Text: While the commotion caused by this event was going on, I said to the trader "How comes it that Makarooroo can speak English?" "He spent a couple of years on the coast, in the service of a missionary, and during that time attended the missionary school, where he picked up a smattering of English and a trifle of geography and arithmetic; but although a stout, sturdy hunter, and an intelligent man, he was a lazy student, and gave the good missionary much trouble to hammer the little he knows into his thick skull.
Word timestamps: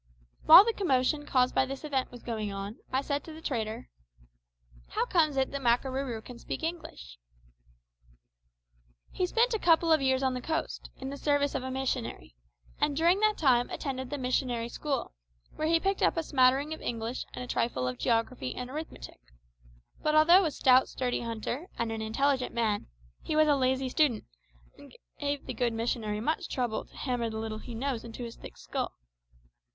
While 0.47 0.65
the 0.65 0.73
commotion 0.73 1.27
caused 1.27 1.53
by 1.53 1.67
this 1.67 1.83
event 1.83 2.09
was 2.11 2.23
going 2.23 2.51
on, 2.51 2.79
I 2.91 3.01
said 3.01 3.23
to 3.23 3.33
the 3.33 3.39
trader 3.39 3.87
"How 4.87 5.05
comes 5.05 5.37
it 5.37 5.51
that 5.51 5.61
Makarooroo 5.61 6.25
can 6.25 6.39
speak 6.39 6.63
English?" 6.63 7.19
"He 9.11 9.27
spent 9.27 9.53
a 9.53 9.59
couple 9.59 9.91
of 9.91 10.01
years 10.01 10.23
on 10.23 10.33
the 10.33 10.41
coast, 10.41 10.89
in 10.97 11.11
the 11.11 11.17
service 11.17 11.53
of 11.53 11.61
a 11.61 11.69
missionary, 11.69 12.33
and 12.79 12.97
during 12.97 13.19
that 13.19 13.37
time 13.37 13.69
attended 13.69 14.09
the 14.09 14.17
missionary 14.17 14.69
school, 14.69 15.13
where 15.55 15.67
he 15.67 15.79
picked 15.79 16.01
up 16.01 16.17
a 16.17 16.23
smattering 16.23 16.73
of 16.73 16.81
English 16.81 17.23
and 17.35 17.43
a 17.43 17.47
trifle 17.47 17.87
of 17.87 17.99
geography 17.99 18.55
and 18.55 18.71
arithmetic; 18.71 19.19
but 20.01 20.15
although 20.15 20.45
a 20.45 20.49
stout, 20.49 20.89
sturdy 20.89 21.21
hunter, 21.21 21.67
and 21.77 21.91
an 21.91 22.01
intelligent 22.01 22.55
man, 22.55 22.87
he 23.21 23.35
was 23.35 23.47
a 23.47 23.55
lazy 23.55 23.87
student, 23.87 24.23
and 24.79 24.95
gave 25.19 25.45
the 25.45 25.53
good 25.53 25.73
missionary 25.73 26.19
much 26.19 26.49
trouble 26.49 26.85
to 26.85 26.97
hammer 26.97 27.29
the 27.29 27.37
little 27.37 27.59
he 27.59 27.75
knows 27.75 28.03
into 28.03 28.23
his 28.23 28.35
thick 28.35 28.57
skull. 28.57 28.95